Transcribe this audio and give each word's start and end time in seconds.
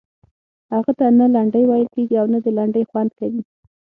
هغه 0.73 0.91
ته 0.99 1.05
نه 1.19 1.25
لنډۍ 1.35 1.63
ویل 1.67 1.87
کیږي 1.95 2.15
او 2.21 2.25
نه 2.33 2.39
د 2.45 2.47
لنډۍ 2.57 2.83
خوند 2.89 3.11
کوي. 3.19 3.41